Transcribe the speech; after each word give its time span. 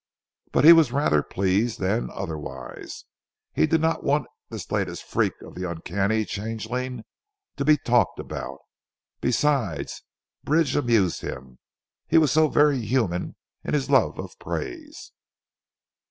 But 0.51 0.65
he 0.65 0.73
was 0.73 0.91
rather 0.91 1.21
pleased 1.21 1.79
than 1.79 2.09
otherwise. 2.11 3.05
He 3.53 3.67
did 3.67 3.81
not 3.81 4.03
want 4.03 4.25
this 4.49 4.71
latest 4.71 5.03
freak 5.03 5.33
of 5.43 5.53
the 5.53 5.69
uncanny 5.69 6.25
changeling 6.25 7.03
to 7.57 7.63
be 7.63 7.77
talked 7.77 8.17
about. 8.17 8.57
Besides, 9.19 10.01
Bridge 10.43 10.75
amused 10.75 11.21
him. 11.21 11.59
He 12.07 12.17
was 12.17 12.31
so 12.31 12.47
very 12.49 12.79
human 12.79 13.35
in 13.63 13.75
his 13.75 13.91
love 13.91 14.17
of 14.17 14.39
praise. 14.39 15.11